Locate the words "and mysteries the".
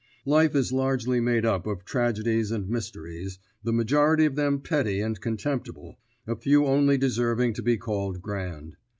2.49-3.71